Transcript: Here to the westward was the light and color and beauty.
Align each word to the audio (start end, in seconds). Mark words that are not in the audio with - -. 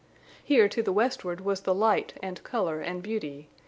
Here 0.43 0.67
to 0.67 0.81
the 0.81 0.91
westward 0.91 1.41
was 1.41 1.61
the 1.61 1.75
light 1.75 2.15
and 2.23 2.41
color 2.43 2.81
and 2.81 3.03
beauty. 3.03 3.49